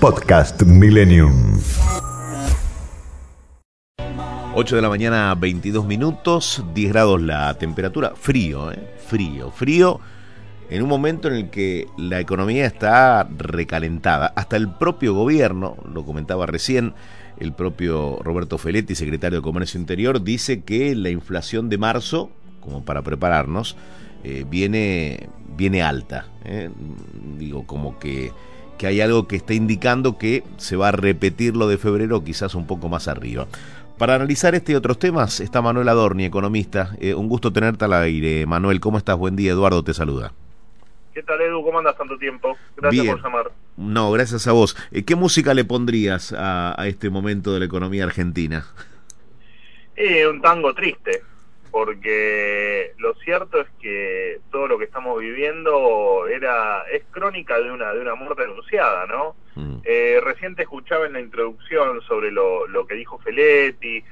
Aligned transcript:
Podcast 0.00 0.62
Millennium. 0.62 1.60
8 4.54 4.76
de 4.76 4.80
la 4.80 4.88
mañana, 4.88 5.34
22 5.34 5.84
minutos, 5.84 6.64
10 6.72 6.90
grados 6.90 7.20
la 7.20 7.52
temperatura, 7.58 8.14
frío, 8.16 8.72
¿eh? 8.72 8.94
frío, 9.06 9.50
frío, 9.50 10.00
en 10.70 10.82
un 10.82 10.88
momento 10.88 11.28
en 11.28 11.34
el 11.34 11.50
que 11.50 11.86
la 11.98 12.18
economía 12.18 12.64
está 12.64 13.28
recalentada. 13.36 14.32
Hasta 14.36 14.56
el 14.56 14.70
propio 14.72 15.12
gobierno, 15.12 15.76
lo 15.92 16.06
comentaba 16.06 16.46
recién, 16.46 16.94
el 17.38 17.52
propio 17.52 18.20
Roberto 18.22 18.56
Feletti, 18.56 18.94
secretario 18.94 19.40
de 19.40 19.42
Comercio 19.42 19.78
Interior, 19.78 20.24
dice 20.24 20.62
que 20.62 20.94
la 20.94 21.10
inflación 21.10 21.68
de 21.68 21.76
marzo, 21.76 22.30
como 22.62 22.86
para 22.86 23.02
prepararnos, 23.02 23.76
eh, 24.24 24.46
viene, 24.48 25.28
viene 25.58 25.82
alta. 25.82 26.26
¿eh? 26.46 26.70
Digo, 27.38 27.66
como 27.66 27.98
que, 27.98 28.32
que 28.80 28.86
hay 28.86 29.02
algo 29.02 29.28
que 29.28 29.36
está 29.36 29.52
indicando 29.52 30.16
que 30.16 30.42
se 30.56 30.74
va 30.74 30.88
a 30.88 30.92
repetir 30.92 31.54
lo 31.54 31.68
de 31.68 31.76
febrero, 31.76 32.24
quizás 32.24 32.54
un 32.54 32.66
poco 32.66 32.88
más 32.88 33.08
arriba. 33.08 33.46
Para 33.98 34.14
analizar 34.14 34.54
este 34.54 34.72
y 34.72 34.74
otros 34.74 34.98
temas 34.98 35.40
está 35.40 35.60
Manuel 35.60 35.86
Adorni, 35.90 36.24
economista. 36.24 36.96
Eh, 36.98 37.12
un 37.12 37.28
gusto 37.28 37.52
tenerte 37.52 37.84
al 37.84 37.92
aire. 37.92 38.46
Manuel, 38.46 38.80
¿cómo 38.80 38.96
estás? 38.96 39.18
Buen 39.18 39.36
día. 39.36 39.52
Eduardo 39.52 39.84
te 39.84 39.92
saluda. 39.92 40.32
¿Qué 41.12 41.22
tal, 41.22 41.42
Edu? 41.42 41.62
¿Cómo 41.62 41.78
andas 41.78 41.94
tanto 41.98 42.16
tiempo? 42.16 42.56
Gracias 42.78 43.02
Bien. 43.02 43.16
por 43.16 43.22
llamar. 43.22 43.52
No, 43.76 44.10
gracias 44.12 44.46
a 44.46 44.52
vos. 44.52 44.74
Eh, 44.92 45.04
¿Qué 45.04 45.14
música 45.14 45.52
le 45.52 45.66
pondrías 45.66 46.32
a, 46.32 46.74
a 46.80 46.88
este 46.88 47.10
momento 47.10 47.52
de 47.52 47.58
la 47.58 47.66
economía 47.66 48.04
argentina? 48.04 48.64
Eh, 49.94 50.26
un 50.26 50.40
tango 50.40 50.72
triste, 50.72 51.20
porque 51.70 52.94
lo 52.96 53.12
cierto 53.16 53.60
es 53.60 53.66
que 53.78 54.39
estamos 55.00 55.20
viviendo 55.20 56.26
era 56.28 56.84
es 56.92 57.02
crónica 57.10 57.58
de 57.58 57.70
una 57.70 57.92
de 57.94 58.00
una 58.00 58.14
muerte 58.14 58.44
anunciada, 58.44 59.06
¿no? 59.06 59.34
Mm. 59.54 59.78
Eh, 59.84 60.20
recién 60.22 60.54
te 60.54 60.62
escuchaba 60.62 61.06
en 61.06 61.14
la 61.14 61.20
introducción 61.20 62.02
sobre 62.02 62.30
lo, 62.30 62.66
lo 62.66 62.86
que 62.86 62.94
dijo 62.96 63.18
Feletti, 63.18 64.04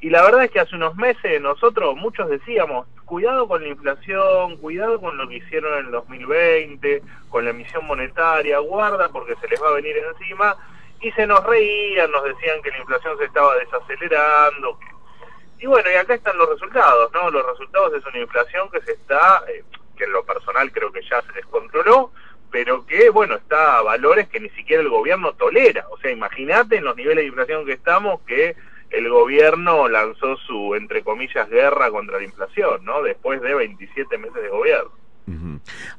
y 0.00 0.10
la 0.10 0.22
verdad 0.22 0.44
es 0.44 0.50
que 0.50 0.60
hace 0.60 0.76
unos 0.76 0.96
meses 0.96 1.40
nosotros 1.40 1.96
muchos 1.96 2.28
decíamos, 2.28 2.86
cuidado 3.06 3.48
con 3.48 3.62
la 3.62 3.68
inflación, 3.68 4.58
cuidado 4.58 5.00
con 5.00 5.16
lo 5.16 5.26
que 5.26 5.36
hicieron 5.36 5.78
en 5.78 5.86
el 5.86 5.92
2020, 5.92 7.02
con 7.30 7.44
la 7.44 7.50
emisión 7.50 7.86
monetaria, 7.86 8.58
guarda 8.58 9.08
porque 9.08 9.34
se 9.36 9.48
les 9.48 9.62
va 9.62 9.68
a 9.68 9.74
venir 9.80 9.96
encima, 9.96 10.56
y 11.00 11.10
se 11.12 11.26
nos 11.26 11.42
reían, 11.44 12.10
nos 12.10 12.22
decían 12.24 12.60
que 12.62 12.70
la 12.70 12.78
inflación 12.78 13.16
se 13.16 13.24
estaba 13.24 13.56
desacelerando, 13.56 14.78
que- 14.78 15.64
y 15.64 15.66
bueno, 15.66 15.88
y 15.90 15.94
acá 15.96 16.12
están 16.14 16.36
los 16.36 16.50
resultados, 16.50 17.10
¿no? 17.14 17.30
Los 17.30 17.46
resultados 17.46 17.94
es 17.94 18.04
una 18.04 18.18
inflación 18.18 18.70
que 18.70 18.82
se 18.82 18.92
está, 18.92 19.42
eh, 19.48 19.64
que 19.96 20.04
en 20.04 20.12
lo 20.12 20.24
personal 20.24 20.70
creo 20.72 20.92
que 20.92 21.02
ya 21.02 21.22
se 21.22 21.32
descontroló, 21.32 22.12
pero 22.50 22.86
que, 22.86 23.10
bueno, 23.10 23.34
está 23.34 23.78
a 23.78 23.82
valores 23.82 24.28
que 24.28 24.40
ni 24.40 24.48
siquiera 24.50 24.82
el 24.82 24.88
gobierno 24.88 25.32
tolera. 25.32 25.86
O 25.90 25.98
sea, 25.98 26.10
imagínate 26.10 26.76
en 26.76 26.84
los 26.84 26.96
niveles 26.96 27.24
de 27.24 27.28
inflación 27.28 27.66
que 27.66 27.72
estamos 27.72 28.20
que 28.22 28.56
el 28.90 29.08
gobierno 29.08 29.88
lanzó 29.88 30.36
su, 30.36 30.74
entre 30.76 31.02
comillas, 31.02 31.48
guerra 31.50 31.90
contra 31.90 32.18
la 32.18 32.24
inflación, 32.24 32.84
¿no? 32.84 33.02
Después 33.02 33.40
de 33.42 33.54
27 33.54 34.18
meses 34.18 34.40
de 34.40 34.48
gobierno. 34.48 34.92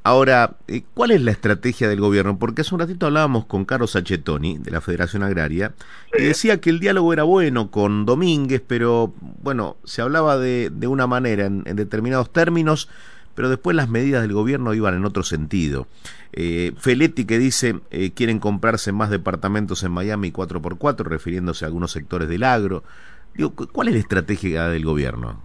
Ahora, 0.03 0.57
eh, 0.67 0.83
¿cuál 0.93 1.11
es 1.11 1.21
la 1.21 1.31
estrategia 1.31 1.89
del 1.89 1.99
gobierno? 1.99 2.37
Porque 2.37 2.61
hace 2.61 2.75
un 2.75 2.79
ratito 2.79 3.07
hablábamos 3.07 3.45
con 3.45 3.65
Carlos 3.65 3.91
Sachetoni, 3.91 4.59
de 4.59 4.71
la 4.71 4.81
Federación 4.81 5.23
Agraria, 5.23 5.73
y 6.17 6.23
decía 6.23 6.61
que 6.61 6.69
el 6.69 6.79
diálogo 6.79 7.11
era 7.11 7.23
bueno 7.23 7.71
con 7.71 8.05
Domínguez, 8.05 8.61
pero 8.65 9.13
bueno, 9.19 9.77
se 9.83 10.03
hablaba 10.03 10.37
de, 10.37 10.69
de 10.71 10.87
una 10.87 11.07
manera, 11.07 11.45
en, 11.45 11.63
en 11.65 11.75
determinados 11.75 12.31
términos, 12.31 12.89
pero 13.35 13.49
después 13.49 13.75
las 13.75 13.89
medidas 13.89 14.21
del 14.21 14.33
gobierno 14.33 14.73
iban 14.73 14.95
en 14.95 15.05
otro 15.05 15.23
sentido. 15.23 15.87
Eh, 16.33 16.71
Feletti 16.79 17.25
que 17.25 17.37
dice 17.37 17.75
eh, 17.91 18.11
quieren 18.15 18.39
comprarse 18.39 18.91
más 18.91 19.09
departamentos 19.09 19.83
en 19.83 19.91
Miami 19.91 20.31
4x4, 20.31 21.03
refiriéndose 21.03 21.65
a 21.65 21.67
algunos 21.67 21.91
sectores 21.91 22.27
del 22.27 22.43
agro. 22.43 22.83
Digo, 23.33 23.53
cu- 23.53 23.67
¿cuál 23.71 23.89
es 23.89 23.93
la 23.93 23.99
estrategia 23.99 24.67
del 24.69 24.83
gobierno? 24.85 25.41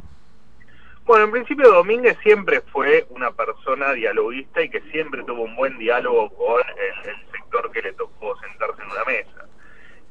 Bueno, 1.06 1.24
en 1.24 1.30
principio 1.32 1.68
Domínguez 1.72 2.16
siempre 2.22 2.60
fue 2.72 3.06
una 3.10 3.32
persona 3.32 3.92
dialoguista 3.92 4.62
y 4.62 4.68
que 4.70 4.80
siempre 4.92 5.24
tuvo 5.24 5.42
un 5.42 5.56
buen 5.56 5.76
diálogo 5.78 6.30
con 6.30 6.60
el, 6.60 7.10
el 7.10 7.16
sector 7.32 7.70
que 7.72 7.82
le 7.82 7.92
tocó 7.94 8.36
sentarse 8.38 8.80
en 8.82 8.90
una 8.90 9.04
mesa. 9.04 9.46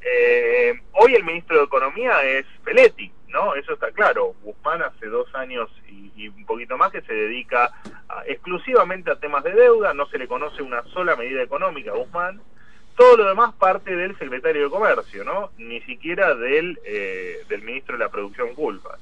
Eh, 0.01 0.73
hoy 0.93 1.15
el 1.15 1.23
ministro 1.23 1.57
de 1.57 1.63
Economía 1.65 2.21
es 2.23 2.45
Feletti, 2.63 3.11
¿no? 3.29 3.55
Eso 3.55 3.73
está 3.73 3.91
claro. 3.91 4.33
Guzmán 4.43 4.81
hace 4.81 5.07
dos 5.07 5.27
años 5.35 5.69
y, 6.23 6.27
un 6.29 6.45
poquito 6.45 6.77
más 6.77 6.91
que 6.91 7.01
se 7.01 7.13
dedica 7.13 7.71
a- 8.09 8.23
exclusivamente 8.27 9.11
a 9.11 9.15
temas 9.19 9.43
de 9.43 9.53
deuda, 9.53 9.93
no 9.93 10.05
se 10.07 10.17
le 10.17 10.27
conoce 10.27 10.61
una 10.61 10.83
sola 10.83 11.15
medida 11.15 11.41
económica 11.41 11.91
a 11.91 11.95
Guzmán. 11.95 12.41
Todo 12.95 13.17
lo 13.17 13.25
demás 13.29 13.53
parte 13.53 13.95
del 13.95 14.17
secretario 14.17 14.63
de 14.65 14.69
Comercio, 14.69 15.23
¿no? 15.23 15.51
Ni 15.57 15.79
siquiera 15.81 16.35
del, 16.35 16.77
eh, 16.85 17.37
del 17.47 17.61
ministro 17.61 17.97
de 17.97 18.03
la 18.03 18.09
Producción 18.09 18.53
Culpas. 18.55 18.99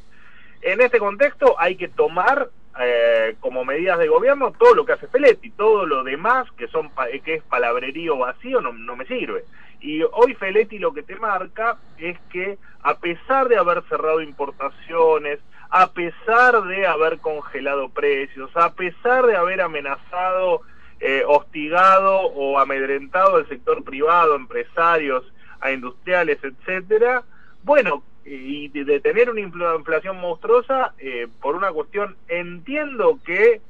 En 0.61 0.81
este 0.81 1.00
contexto 1.00 1.56
hay 1.59 1.75
que 1.75 1.88
tomar 1.88 2.50
eh, 2.79 3.35
como 3.39 3.66
medidas 3.66 3.97
de 3.97 4.07
gobierno 4.07 4.51
todo 4.51 4.75
lo 4.75 4.85
que 4.85 4.91
hace 4.94 5.07
Feletti, 5.07 5.50
todo 5.50 5.88
lo 5.88 6.03
demás 6.03 6.45
que 6.51 6.67
son 6.67 6.91
pa- 6.91 7.07
que 7.09 7.35
es 7.35 7.44
palabrerío 7.44 8.17
vacío 8.19 8.61
no, 8.61 8.72
no 8.72 8.95
me 8.95 9.06
sirve. 9.06 9.45
Y 9.79 10.03
hoy 10.03 10.35
Feletti 10.35 10.77
lo 10.77 10.94
que 10.94 11.01
te 11.01 11.16
marca 11.16 11.77
es 11.97 12.19
que 12.31 12.57
a 12.83 13.00
pesar 13.00 13.47
de 13.47 13.57
haber 13.57 13.81
cerrado 13.89 14.22
importaciones, 14.22 15.39
a 15.81 15.91
pesar 15.93 16.63
de 16.63 16.88
haber 16.88 17.19
congelado 17.19 17.89
precios, 17.89 18.49
a 18.55 18.73
pesar 18.73 19.27
de 19.27 19.35
haber 19.35 19.61
amenazado, 19.61 20.61
eh, 20.99 21.23
hostigado 21.27 22.21
o 22.21 22.57
amedrentado 22.57 23.35
al 23.35 23.47
sector 23.47 23.83
privado, 23.83 24.35
empresarios, 24.35 25.23
a 25.59 25.71
industriales, 25.71 26.39
etcétera, 26.43 27.23
bueno, 27.61 28.01
y 28.25 28.69
de, 28.69 28.99
tener 28.99 29.29
una 29.29 29.41
infla- 29.41 29.75
inflación 29.77 30.17
monstruosa 30.19 30.93
eh, 30.97 31.27
por 31.41 31.55
una 31.55 31.71
cuestión, 31.71 32.15
entiendo 32.27 33.19
que 33.23 33.61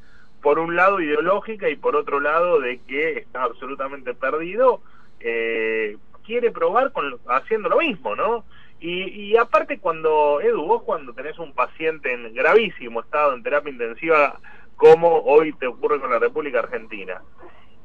por 0.42 0.60
un 0.60 0.78
lado 0.78 1.02
ideológica 1.02 1.70
y 1.70 1.76
por 1.76 1.98
otro 1.98 2.22
lado 2.22 2.62
de 2.62 2.80
que 2.88 3.18
está 3.20 3.44
absolutamente 3.44 4.14
perdido, 4.14 4.82
eh, 5.20 5.98
quiere 6.26 6.52
probar 6.52 6.94
con 6.94 7.18
haciendo 7.28 7.68
lo 7.68 7.80
mismo, 7.80 8.16
¿no? 8.16 8.46
Y, 8.80 9.04
y 9.32 9.38
aparte 9.38 9.80
cuando, 9.80 10.40
Edu, 10.42 10.64
vos 10.66 10.84
cuando 10.84 11.14
tenés 11.14 11.38
un 11.40 11.54
paciente 11.54 12.14
en 12.14 12.34
gravísimo 12.34 13.02
estado 13.02 13.34
en 13.34 13.42
terapia 13.44 13.72
intensiva, 13.72 14.40
como 14.76 15.20
hoy 15.24 15.54
te 15.54 15.66
ocurre 15.68 16.00
con 16.00 16.12
la 16.12 16.20
República 16.20 16.60
Argentina, 16.60 17.22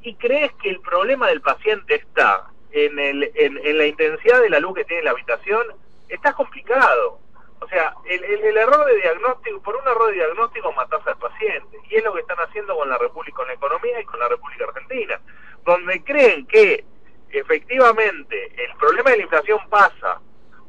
y 0.03 0.15
crees 0.17 0.53
que 0.63 0.69
el 0.69 0.81
problema 0.81 1.29
del 1.29 1.41
paciente 1.41 1.95
está 1.95 2.45
en, 2.73 2.99
el, 2.99 3.31
en, 3.35 3.79
la 3.79 3.87
intensidad 3.87 4.41
de 4.43 4.51
la 4.51 4.61
luz 4.61 4.75
que 4.75 4.85
tiene 4.85 4.99
en 5.01 5.05
la 5.07 5.11
habitación, 5.13 5.63
está 6.09 6.33
complicado. 6.35 7.21
O 7.61 7.69
sea, 7.69 7.95
el, 8.07 8.23
el- 8.25 8.43
el 8.43 8.57
error 8.57 8.85
de 8.87 8.97
diagnóstico, 8.97 9.63
por 9.63 9.77
un 9.77 9.87
error 9.87 10.09
de 10.09 10.15
diagnóstico 10.15 10.73
matás 10.73 11.07
al 11.07 11.17
paciente. 11.17 11.79
Y 11.89 11.95
es 11.97 12.05
lo 12.05 12.13
que 12.13 12.21
están 12.21 12.39
haciendo 12.41 12.77
con 12.77 12.89
la 12.89 12.99
República, 12.99 13.37
con 13.37 13.47
la 13.47 13.55
economía 13.55 14.01
y 14.01 14.05
con 14.05 14.19
la 14.19 14.29
República 14.29 14.65
Argentina. 14.65 15.21
Donde 15.65 16.03
creen 16.03 16.45
que 16.47 16.85
efectivamente 17.31 18.53
el 18.65 18.77
problema 18.79 19.11
de 19.11 19.19
la 19.19 19.23
inflación 19.23 19.59
pasa 19.71 20.21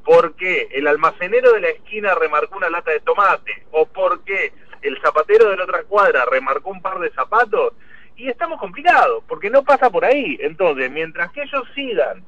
porque 0.05 0.67
el 0.71 0.87
almacenero 0.87 1.53
de 1.53 1.61
la 1.61 1.69
esquina 1.69 2.13
remarcó 2.15 2.57
una 2.57 2.69
lata 2.69 2.91
de 2.91 2.99
tomate 2.99 3.65
o 3.71 3.85
porque 3.85 4.51
el 4.81 4.99
zapatero 5.01 5.49
de 5.49 5.57
la 5.57 5.63
otra 5.63 5.83
cuadra 5.83 6.25
remarcó 6.25 6.69
un 6.71 6.81
par 6.81 6.99
de 6.99 7.09
zapatos 7.11 7.73
y 8.15 8.27
estamos 8.29 8.59
complicados 8.59 9.23
porque 9.27 9.49
no 9.49 9.63
pasa 9.63 9.89
por 9.89 10.03
ahí. 10.05 10.37
Entonces, 10.41 10.91
mientras 10.91 11.31
que 11.31 11.43
ellos 11.43 11.63
sigan 11.73 12.23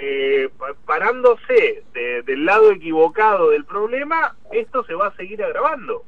eh, 0.00 0.48
pa- 0.56 0.74
parándose 0.86 1.82
de- 1.92 2.22
del 2.22 2.44
lado 2.44 2.70
equivocado 2.70 3.50
del 3.50 3.64
problema, 3.64 4.36
esto 4.52 4.84
se 4.84 4.94
va 4.94 5.08
a 5.08 5.16
seguir 5.16 5.42
agravando. 5.42 6.04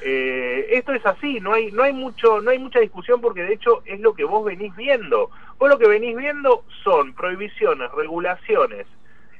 Eh, 0.00 0.66
esto 0.70 0.92
es 0.94 1.04
así, 1.04 1.40
no 1.40 1.52
hay, 1.52 1.70
no 1.72 1.82
hay 1.82 1.92
mucho, 1.92 2.40
no 2.40 2.50
hay 2.50 2.58
mucha 2.58 2.80
discusión 2.80 3.20
porque 3.20 3.42
de 3.42 3.54
hecho 3.54 3.82
es 3.84 4.00
lo 4.00 4.14
que 4.14 4.24
vos 4.24 4.44
venís 4.46 4.74
viendo. 4.76 5.30
Vos 5.58 5.68
lo 5.68 5.78
que 5.78 5.88
venís 5.88 6.16
viendo 6.16 6.64
son 6.82 7.14
prohibiciones, 7.14 7.90
regulaciones 7.92 8.86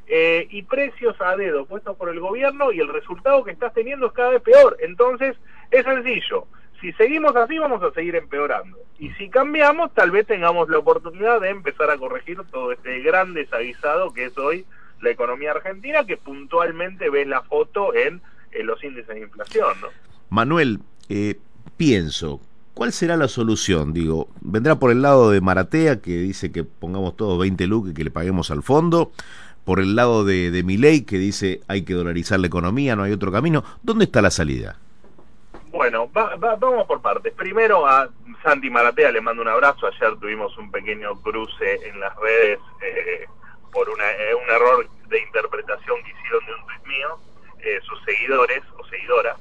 eh, 0.07 0.47
y 0.51 0.63
precios 0.63 1.17
a 1.21 1.37
dedo 1.37 1.67
puestos 1.67 1.97
por 1.97 2.09
el 2.09 2.21
gobierno 2.21 2.73
y 2.73 2.81
el 2.81 2.93
resultado 2.93 3.45
que 3.45 3.53
estás 3.53 3.73
teniendo 3.73 4.07
es 4.07 4.13
cada 4.13 4.31
vez 4.31 4.43
peor. 4.43 4.77
Entonces, 4.81 5.37
es 5.71 5.85
sencillo. 5.85 6.47
Si 6.81 6.93
seguimos 6.93 7.35
así, 7.35 7.59
vamos 7.59 7.83
a 7.83 7.93
seguir 7.93 8.15
empeorando. 8.15 8.77
Y 8.99 9.11
si 9.13 9.31
cambiamos, 9.31 9.95
tal 9.95 10.11
vez 10.11 10.27
tengamos 10.27 10.69
la 10.69 10.79
oportunidad 10.79 11.41
de 11.41 11.51
empezar 11.51 11.91
a 11.91 11.97
corregir 11.97 12.39
todo 12.51 12.73
este 12.73 13.01
gran 13.01 13.33
desaguisado 13.33 14.13
que 14.13 14.27
es 14.27 14.37
hoy 14.37 14.67
la 15.01 15.11
economía 15.11 15.53
argentina, 15.53 16.05
que 16.05 16.17
puntualmente 16.17 17.11
ves 17.11 17.27
la 17.27 17.43
foto 17.43 17.95
en, 17.95 18.21
en 18.53 18.67
los 18.67 18.83
índices 18.83 19.15
de 19.15 19.21
inflación, 19.21 19.81
¿no? 19.81 19.89
Manuel, 20.31 20.81
eh, 21.09 21.39
pienso, 21.77 22.41
¿cuál 22.73 22.93
será 22.93 23.17
la 23.17 23.29
solución? 23.29 23.93
Digo, 23.93 24.29
¿vendrá 24.41 24.77
por 24.77 24.91
el 24.91 25.03
lado 25.03 25.31
de 25.31 25.41
Maratea, 25.41 26.01
que 26.01 26.13
dice 26.13 26.51
que 26.51 26.65
pongamos 26.65 27.17
todos 27.17 27.39
20 27.39 27.67
lucas 27.67 27.93
y 27.93 27.95
que 27.95 28.05
le 28.05 28.11
paguemos 28.11 28.51
al 28.51 28.63
fondo? 28.63 29.13
¿Por 29.65 29.81
el 29.81 29.97
lado 29.97 30.25
de, 30.25 30.51
de 30.51 30.63
Milei, 30.63 31.03
que 31.05 31.17
dice 31.19 31.61
hay 31.69 31.85
que 31.85 31.95
dolarizar 31.95 32.39
la 32.41 32.47
economía, 32.47 32.97
no 32.97 33.03
hay 33.05 33.13
otro 33.13 33.33
camino? 33.33 33.65
¿Dónde 33.83 34.05
está 34.05 34.21
la 34.23 34.31
salida? 34.31 34.77
Bueno, 35.71 36.11
va- 36.13 36.37
va- 36.37 36.57
vamos 36.57 36.87
por 36.87 37.01
partes. 37.03 37.33
Primero 37.33 37.87
a 37.87 38.09
Santi 38.43 38.71
Maratea 38.71 39.11
le 39.11 39.21
mando 39.21 39.43
un 39.43 39.49
abrazo. 39.49 39.87
Ayer 39.87 40.17
tuvimos 40.21 40.57
un 40.59 40.71
pequeño 40.71 41.15
cruce 41.23 41.89
en 41.89 41.99
las 41.99 42.15
redes 42.17 42.59
eh, 42.83 43.27
por 43.73 43.89
una, 43.89 44.05
eh, 44.13 44.35
un 44.35 44.49
error 44.55 44.89
de 45.09 45.19
interpretación 45.21 45.97
que 46.05 46.11
hicieron 46.11 46.47
de 46.47 46.53
un 46.55 46.67
tuit 46.67 46.87
mío, 46.87 47.19
eh, 47.61 47.81
sus 47.83 47.99
seguidores 48.05 48.63
o 48.79 48.87
seguidoras, 48.87 49.37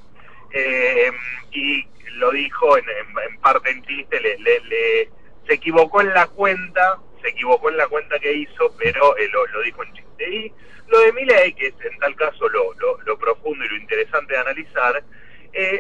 eh, 0.51 1.11
y 1.51 1.85
lo 2.15 2.31
dijo 2.31 2.77
en, 2.77 2.85
parte 3.41 3.69
en 3.71 3.83
chiste, 3.83 4.19
le, 4.21 4.37
le, 4.39 5.09
se 5.47 5.53
equivocó 5.53 6.01
en 6.01 6.13
la 6.13 6.27
cuenta, 6.27 6.99
se 7.23 7.29
equivocó 7.29 7.69
en 7.69 7.77
la 7.77 7.87
cuenta 7.87 8.19
que 8.19 8.31
hizo, 8.31 8.75
pero 8.77 9.15
lo, 9.31 9.47
lo, 9.47 9.61
dijo 9.61 9.83
en 9.83 9.93
chiste. 9.93 10.29
Y 10.29 10.53
lo 10.87 10.99
de 10.99 11.13
Milei, 11.13 11.53
que 11.53 11.67
es 11.67 11.75
en 11.81 11.97
tal 11.97 12.15
caso 12.15 12.47
lo, 12.49 12.73
lo, 12.75 13.01
lo 13.01 13.17
profundo 13.17 13.65
y 13.65 13.69
lo 13.69 13.77
interesante 13.77 14.33
de 14.33 14.39
analizar, 14.39 15.03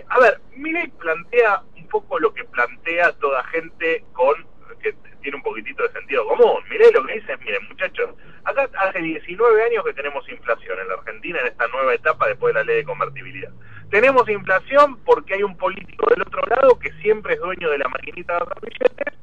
a 0.09 0.19
ver, 0.19 0.39
Milei 0.55 0.87
plantea 0.87 1.61
un 1.75 1.87
poco 1.87 2.19
lo 2.19 2.33
que 2.33 2.43
plantea 2.45 3.11
toda 3.13 3.43
gente 3.45 4.03
con 4.13 4.33
que 4.81 4.93
tiene 5.21 5.37
un 5.37 5.43
poquitito 5.43 5.83
de 5.83 5.91
sentido 5.93 6.27
común. 6.27 6.61
Miré 6.69 6.91
lo 6.91 7.05
que 7.05 7.13
dice, 7.13 7.37
miren 7.37 7.67
muchachos, 7.67 8.11
acá 8.43 8.69
hace 8.77 8.99
19 8.99 9.63
años 9.63 9.83
que 9.85 9.93
tenemos 9.93 10.27
inflación 10.29 10.79
en 10.79 10.87
la 10.89 10.95
Argentina 10.95 11.39
en 11.39 11.47
esta 11.47 11.67
nueva 11.69 11.93
etapa 11.95 12.27
después 12.27 12.53
de 12.53 12.59
la 12.59 12.65
ley 12.65 12.77
de 12.77 12.83
convertibilidad. 12.83 13.51
Tenemos 13.89 14.27
inflación 14.29 14.97
porque 15.03 15.35
hay 15.35 15.43
un 15.43 15.57
político 15.57 16.07
del 16.09 16.21
otro 16.21 16.41
lado 16.47 16.77
que 16.79 16.91
siempre 17.01 17.35
es 17.35 17.39
dueño 17.39 17.69
de 17.69 17.77
la 17.77 17.87
maquinita 17.87 18.33
de 18.33 18.39
los 18.39 18.61
billetes, 18.61 19.13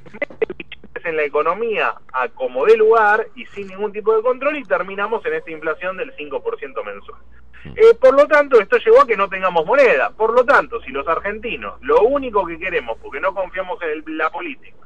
que 0.00 0.10
mete 0.12 0.46
billetes 0.56 1.04
en 1.04 1.16
la 1.16 1.24
economía 1.24 1.94
a 2.12 2.28
como 2.28 2.64
de 2.66 2.76
lugar 2.76 3.26
y 3.34 3.46
sin 3.46 3.68
ningún 3.68 3.92
tipo 3.92 4.14
de 4.14 4.22
control 4.22 4.56
y 4.56 4.64
terminamos 4.64 5.24
en 5.26 5.34
esta 5.34 5.50
inflación 5.50 5.96
del 5.96 6.14
5% 6.16 6.84
mensual. 6.84 7.20
Eh, 7.64 7.94
por 7.98 8.14
lo 8.14 8.26
tanto, 8.26 8.60
esto 8.60 8.76
llevó 8.78 9.02
a 9.02 9.06
que 9.06 9.16
no 9.16 9.28
tengamos 9.28 9.64
moneda. 9.64 10.10
Por 10.10 10.34
lo 10.34 10.44
tanto, 10.44 10.80
si 10.82 10.90
los 10.90 11.06
argentinos 11.08 11.80
lo 11.80 12.02
único 12.02 12.46
que 12.46 12.58
queremos, 12.58 12.98
porque 12.98 13.20
no 13.20 13.34
confiamos 13.34 13.78
en 13.82 14.18
la 14.18 14.30
política, 14.30 14.76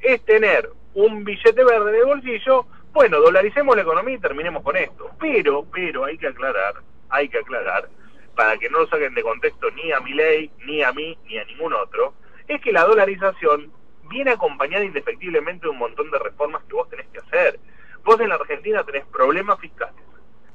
es 0.00 0.24
tener 0.24 0.68
un 0.94 1.24
billete 1.24 1.64
verde 1.64 1.92
de 1.92 2.04
bolsillo, 2.04 2.66
bueno, 2.92 3.20
dolaricemos 3.20 3.76
la 3.76 3.82
economía 3.82 4.16
y 4.16 4.20
terminemos 4.20 4.62
con 4.62 4.76
esto. 4.76 5.10
Pero, 5.20 5.66
pero 5.72 6.04
hay 6.04 6.18
que 6.18 6.28
aclarar, 6.28 6.74
hay 7.10 7.28
que 7.28 7.38
aclarar, 7.38 7.88
para 8.34 8.58
que 8.58 8.68
no 8.68 8.80
lo 8.80 8.88
saquen 8.88 9.14
de 9.14 9.22
contexto 9.22 9.70
ni 9.70 9.92
a 9.92 10.00
mi 10.00 10.12
ley, 10.12 10.50
ni 10.66 10.82
a 10.82 10.92
mí, 10.92 11.16
ni 11.26 11.38
a 11.38 11.44
ningún 11.44 11.72
otro, 11.74 12.14
es 12.48 12.60
que 12.60 12.72
la 12.72 12.84
dolarización 12.84 13.72
viene 14.08 14.32
acompañada 14.32 14.84
indefectiblemente 14.84 15.66
de 15.66 15.70
un 15.70 15.78
montón 15.78 16.10
de 16.10 16.18
reformas 16.18 16.62
que 16.64 16.74
vos 16.74 16.88
tenés 16.88 17.06
que 17.08 17.18
hacer. 17.18 17.58
Vos 18.04 18.20
en 18.20 18.28
la 18.28 18.36
Argentina 18.36 18.84
tenés 18.84 19.04
problemas 19.06 19.58
fiscales, 19.58 20.02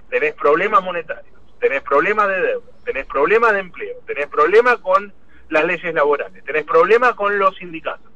tenés 0.10 0.34
problemas 0.36 0.84
monetarios, 0.84 1.36
tenés 1.60 1.82
problemas 1.82 2.28
de 2.28 2.42
deuda, 2.42 2.72
tenés 2.86 3.06
problemas 3.06 3.54
de 3.54 3.60
empleo, 3.60 3.98
tenés 4.06 4.28
problemas 4.28 4.78
con 4.78 5.14
las 5.50 5.66
leyes 5.66 5.94
laborales, 5.94 6.44
tenés 6.46 6.64
problemas 6.64 7.14
con 7.16 7.38
los 7.38 7.56
sindicatos 7.58 8.12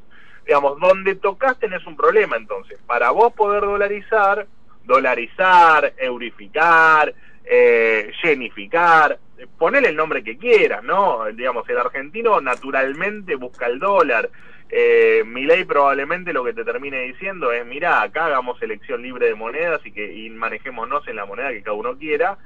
digamos, 0.46 0.80
donde 0.80 1.16
tocas 1.16 1.58
tenés 1.60 1.86
un 1.86 1.98
problema 1.98 2.38
entonces. 2.38 2.80
Para 2.86 3.12
vos 3.12 3.34
poder 3.34 3.62
dolarizar, 3.62 4.48
dolarizar, 4.84 5.94
eurificar, 5.98 7.14
eh, 7.44 8.12
genificar, 8.22 9.20
ponele 9.58 9.90
el 9.90 9.96
nombre 9.96 10.24
que 10.24 10.38
quieras, 10.38 10.84
¿no? 10.84 11.26
Digamos, 11.34 11.68
el 11.70 11.78
argentino 11.78 12.40
naturalmente 12.42 13.36
busca 13.36 13.66
el 13.66 13.80
dólar. 13.80 14.30
Eh, 14.70 15.24
mi 15.26 15.46
ley 15.46 15.64
probablemente 15.64 16.34
lo 16.34 16.44
que 16.44 16.54
te 16.54 16.66
termine 16.66 17.02
diciendo 17.02 17.52
es, 17.52 17.66
mira, 17.66 18.02
acá 18.02 18.26
hagamos 18.26 18.62
elección 18.62 19.02
libre 19.02 19.28
de 19.28 19.36
monedas 19.36 19.86
y 19.86 19.92
que 19.92 20.12
y 20.12 20.30
manejémonos 20.30 21.08
en 21.08 21.16
la 21.16 21.26
moneda 21.26 21.52
que 21.52 21.64
cada 21.64 21.78
uno 21.78 21.98
quiera 21.98 22.38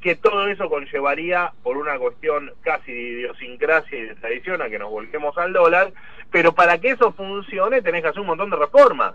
que 0.00 0.14
todo 0.14 0.46
eso 0.46 0.68
conllevaría, 0.68 1.52
por 1.62 1.76
una 1.76 1.98
cuestión 1.98 2.52
casi 2.62 2.92
de 2.92 3.00
idiosincrasia 3.00 3.98
y 3.98 4.02
de 4.02 4.14
tradición, 4.14 4.62
a 4.62 4.68
que 4.68 4.78
nos 4.78 4.90
volquemos 4.90 5.36
al 5.38 5.52
dólar, 5.52 5.92
pero 6.30 6.52
para 6.52 6.78
que 6.78 6.90
eso 6.90 7.12
funcione 7.12 7.82
tenés 7.82 8.02
que 8.02 8.08
hacer 8.08 8.20
un 8.20 8.28
montón 8.28 8.50
de 8.50 8.56
reformas. 8.56 9.14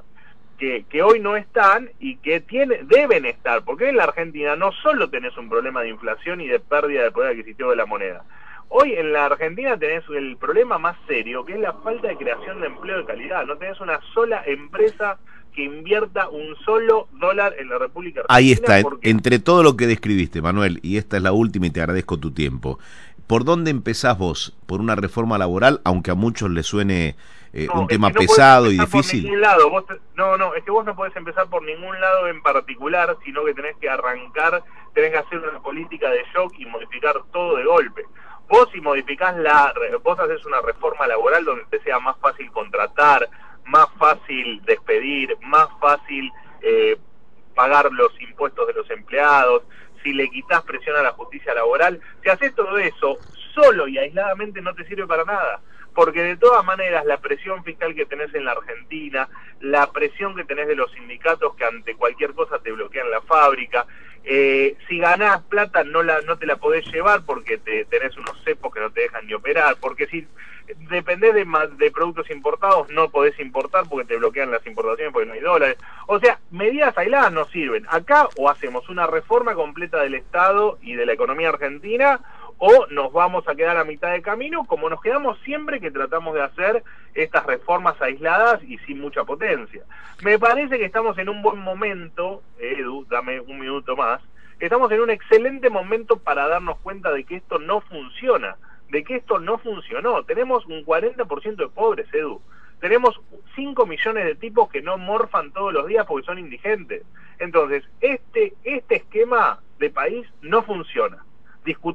Que, 0.57 0.85
que, 0.89 1.01
hoy 1.01 1.19
no 1.19 1.37
están 1.37 1.89
y 1.99 2.17
que 2.17 2.39
tiene, 2.39 2.81
deben 2.83 3.25
estar, 3.25 3.63
porque 3.63 3.89
en 3.89 3.97
la 3.97 4.03
Argentina 4.03 4.55
no 4.55 4.71
solo 4.71 5.09
tenés 5.09 5.35
un 5.35 5.49
problema 5.49 5.81
de 5.81 5.89
inflación 5.89 6.39
y 6.39 6.47
de 6.47 6.59
pérdida 6.59 7.03
de 7.03 7.11
poder 7.11 7.31
adquisitivo 7.31 7.71
de 7.71 7.77
la 7.77 7.87
moneda. 7.87 8.23
Hoy 8.73 8.93
en 8.93 9.11
la 9.11 9.25
Argentina 9.25 9.77
tenés 9.77 10.05
el 10.15 10.37
problema 10.37 10.77
más 10.77 10.95
serio, 11.05 11.43
que 11.43 11.51
es 11.51 11.59
la 11.59 11.73
falta 11.73 12.07
de 12.07 12.15
creación 12.15 12.61
de 12.61 12.67
empleo 12.67 12.99
de 12.99 13.05
calidad. 13.05 13.45
No 13.45 13.57
tenés 13.57 13.81
una 13.81 13.99
sola 14.13 14.43
empresa 14.45 15.17
que 15.53 15.63
invierta 15.63 16.29
un 16.29 16.55
solo 16.63 17.09
dólar 17.19 17.53
en 17.59 17.67
la 17.67 17.77
República 17.77 18.21
Argentina. 18.21 18.37
Ahí 18.37 18.53
está, 18.53 18.81
entre 19.01 19.39
todo 19.39 19.61
lo 19.61 19.75
que 19.75 19.87
describiste, 19.87 20.41
Manuel, 20.41 20.79
y 20.83 20.95
esta 20.95 21.17
es 21.17 21.23
la 21.23 21.33
última 21.33 21.65
y 21.65 21.71
te 21.71 21.81
agradezco 21.81 22.17
tu 22.17 22.31
tiempo. 22.31 22.79
¿Por 23.27 23.43
dónde 23.43 23.71
empezás 23.71 24.17
vos? 24.17 24.55
¿Por 24.67 24.79
una 24.79 24.95
reforma 24.95 25.37
laboral, 25.37 25.81
aunque 25.83 26.11
a 26.11 26.15
muchos 26.15 26.49
les 26.49 26.65
suene 26.65 27.17
eh, 27.51 27.67
un 27.73 27.87
tema 27.87 28.11
pesado 28.11 28.71
y 28.71 28.77
difícil? 28.77 29.41
lado. 29.41 29.69
no, 30.15 30.37
no, 30.37 30.55
es 30.55 30.63
que 30.63 30.71
vos 30.71 30.85
no 30.85 30.95
podés 30.95 31.13
empezar 31.17 31.49
por 31.49 31.61
ningún 31.63 31.99
lado 31.99 32.29
en 32.29 32.41
particular, 32.41 33.17
sino 33.25 33.43
que 33.43 33.53
tenés 33.53 33.75
que 33.81 33.89
arrancar, 33.89 34.63
tenés 34.93 35.11
que 35.11 35.17
hacer 35.17 35.39
una 35.39 35.59
política 35.61 36.09
de 36.09 36.23
shock 36.33 36.53
y 36.57 36.65
modificar 36.67 37.15
todo 37.33 37.57
de 37.57 37.65
golpe. 37.65 38.05
Vos 38.51 38.67
si 38.73 38.81
modificás 38.81 39.37
la, 39.37 39.73
vos 40.03 40.19
haces 40.19 40.45
una 40.45 40.59
reforma 40.59 41.07
laboral 41.07 41.45
donde 41.45 41.63
te 41.69 41.79
sea 41.83 41.99
más 41.99 42.17
fácil 42.19 42.51
contratar, 42.51 43.29
más 43.63 43.87
fácil 43.97 44.61
despedir, 44.65 45.37
más 45.39 45.69
fácil 45.79 46.29
eh, 46.61 46.97
pagar 47.55 47.89
los 47.93 48.11
impuestos 48.19 48.67
de 48.67 48.73
los 48.73 48.91
empleados, 48.91 49.63
si 50.03 50.11
le 50.11 50.29
quitas 50.29 50.63
presión 50.63 50.97
a 50.97 51.01
la 51.01 51.13
justicia 51.13 51.53
laboral, 51.53 52.01
si 52.21 52.29
haces 52.29 52.53
todo 52.53 52.77
eso 52.77 53.19
solo 53.55 53.87
y 53.87 53.97
aisladamente 53.97 54.61
no 54.61 54.75
te 54.75 54.85
sirve 54.85 55.07
para 55.07 55.23
nada, 55.23 55.61
porque 55.95 56.21
de 56.21 56.35
todas 56.35 56.65
maneras 56.65 57.05
la 57.05 57.21
presión 57.21 57.63
fiscal 57.63 57.95
que 57.95 58.05
tenés 58.05 58.35
en 58.35 58.43
la 58.43 58.51
Argentina, 58.51 59.29
la 59.61 59.89
presión 59.93 60.35
que 60.35 60.43
tenés 60.43 60.67
de 60.67 60.75
los 60.75 60.91
sindicatos 60.91 61.55
que 61.55 61.63
ante 61.63 61.95
cualquier 61.95 62.33
cosa 62.33 62.59
te 62.59 62.73
bloquean 62.73 63.11
la 63.11 63.21
fábrica, 63.21 63.87
eh, 64.23 64.75
si 64.87 64.99
ganás 64.99 65.41
plata 65.43 65.83
no 65.83 66.03
la 66.03 66.21
no 66.21 66.37
te 66.37 66.45
la 66.45 66.57
podés 66.57 66.85
llevar 66.87 67.23
porque 67.25 67.57
te, 67.57 67.85
tenés 67.85 68.15
unos 68.17 68.41
cepos 68.43 68.73
que 68.73 68.79
no 68.79 68.91
te 68.91 69.01
dejan 69.01 69.25
ni 69.25 69.33
operar, 69.33 69.77
porque 69.79 70.07
si 70.07 70.27
dependés 70.89 71.33
de, 71.33 71.45
de 71.77 71.91
productos 71.91 72.29
importados 72.29 72.89
no 72.89 73.09
podés 73.09 73.37
importar 73.39 73.85
porque 73.89 74.07
te 74.07 74.17
bloquean 74.17 74.51
las 74.51 74.65
importaciones 74.65 75.11
porque 75.11 75.27
no 75.27 75.33
hay 75.33 75.39
dólares. 75.39 75.77
O 76.07 76.19
sea, 76.19 76.39
medidas 76.51 76.97
aisladas 76.97 77.31
no 77.31 77.45
sirven. 77.45 77.85
Acá 77.89 78.29
o 78.37 78.49
hacemos 78.49 78.87
una 78.89 79.07
reforma 79.07 79.55
completa 79.55 80.01
del 80.01 80.15
Estado 80.15 80.77
y 80.81 80.93
de 80.93 81.05
la 81.05 81.13
economía 81.13 81.49
argentina 81.49 82.19
o 82.63 82.85
nos 82.91 83.11
vamos 83.11 83.47
a 83.47 83.55
quedar 83.55 83.75
a 83.77 83.83
mitad 83.83 84.11
de 84.11 84.21
camino 84.21 84.65
como 84.65 84.87
nos 84.87 85.01
quedamos 85.01 85.39
siempre 85.39 85.79
que 85.79 85.89
tratamos 85.89 86.35
de 86.35 86.43
hacer 86.43 86.83
estas 87.15 87.43
reformas 87.47 87.99
aisladas 87.99 88.61
y 88.63 88.77
sin 88.79 89.01
mucha 89.01 89.23
potencia. 89.23 89.81
Me 90.23 90.37
parece 90.37 90.77
que 90.77 90.85
estamos 90.85 91.17
en 91.17 91.29
un 91.29 91.41
buen 91.41 91.57
momento, 91.57 92.43
Edu, 92.59 93.07
dame 93.09 93.39
un 93.39 93.59
minuto 93.59 93.95
más, 93.95 94.21
estamos 94.59 94.91
en 94.91 94.99
un 94.99 95.09
excelente 95.09 95.71
momento 95.71 96.17
para 96.17 96.47
darnos 96.47 96.77
cuenta 96.81 97.11
de 97.11 97.23
que 97.23 97.37
esto 97.37 97.57
no 97.57 97.81
funciona, 97.81 98.57
de 98.91 99.03
que 99.03 99.15
esto 99.15 99.39
no 99.39 99.57
funcionó. 99.57 100.23
Tenemos 100.25 100.63
un 100.67 100.85
40% 100.85 101.55
de 101.55 101.67
pobres, 101.67 102.13
Edu. 102.13 102.43
Tenemos 102.79 103.19
5 103.55 103.87
millones 103.87 104.23
de 104.23 104.35
tipos 104.35 104.69
que 104.69 104.83
no 104.83 104.99
morfan 104.99 105.51
todos 105.51 105.73
los 105.73 105.87
días 105.87 106.05
porque 106.05 106.27
son 106.27 106.37
indigentes. 106.37 107.01
Entonces, 107.39 107.83
este, 108.01 108.53
este 108.63 108.97
esquema 108.97 109.61
de 109.79 109.89
país 109.89 110.27
no 110.43 110.61
funciona 110.61 111.23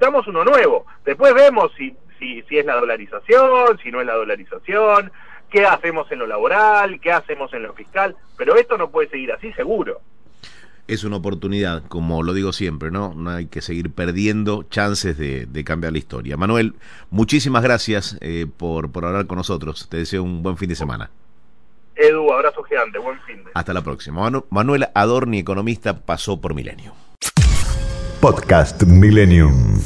discutamos 0.06 0.26
uno 0.28 0.44
nuevo. 0.44 0.86
Después 1.04 1.34
vemos 1.34 1.72
si, 1.76 1.94
si, 2.18 2.42
si 2.42 2.58
es 2.58 2.66
la 2.66 2.76
dolarización, 2.76 3.78
si 3.82 3.90
no 3.90 4.00
es 4.00 4.06
la 4.06 4.14
dolarización, 4.14 5.10
qué 5.50 5.64
hacemos 5.66 6.10
en 6.12 6.20
lo 6.20 6.26
laboral, 6.26 7.00
qué 7.00 7.12
hacemos 7.12 7.52
en 7.52 7.64
lo 7.64 7.74
fiscal, 7.74 8.16
pero 8.36 8.56
esto 8.56 8.78
no 8.78 8.90
puede 8.90 9.08
seguir 9.08 9.32
así 9.32 9.52
seguro. 9.54 10.00
Es 10.86 11.02
una 11.02 11.16
oportunidad, 11.16 11.82
como 11.88 12.22
lo 12.22 12.32
digo 12.32 12.52
siempre, 12.52 12.92
¿no? 12.92 13.12
No 13.14 13.30
hay 13.30 13.46
que 13.46 13.60
seguir 13.60 13.90
perdiendo 13.90 14.62
chances 14.62 15.18
de, 15.18 15.64
cambiar 15.64 15.92
la 15.92 15.98
historia. 15.98 16.36
Manuel, 16.36 16.74
muchísimas 17.10 17.64
gracias 17.64 18.16
eh, 18.20 18.46
por, 18.56 18.92
por 18.92 19.04
hablar 19.04 19.26
con 19.26 19.38
nosotros. 19.38 19.88
Te 19.88 19.96
deseo 19.96 20.22
un 20.22 20.44
buen 20.44 20.56
fin 20.56 20.68
de 20.68 20.76
semana. 20.76 21.10
Edu, 21.96 22.32
abrazo 22.32 22.62
gigante, 22.62 22.98
buen 22.98 23.20
fin 23.22 23.42
de. 23.42 23.50
Hasta 23.54 23.74
la 23.74 23.82
próxima. 23.82 24.30
Manuel 24.50 24.86
Adorni, 24.94 25.40
economista, 25.40 25.98
pasó 25.98 26.40
por 26.40 26.54
Milenio. 26.54 26.92
Podcast 28.26 28.82
Millennium. 28.82 29.78